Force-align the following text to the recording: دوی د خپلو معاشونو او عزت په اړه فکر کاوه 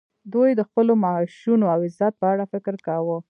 دوی 0.33 0.49
د 0.55 0.61
خپلو 0.69 0.93
معاشونو 1.03 1.65
او 1.73 1.79
عزت 1.87 2.13
په 2.21 2.25
اړه 2.33 2.43
فکر 2.53 2.75
کاوه 2.87 3.17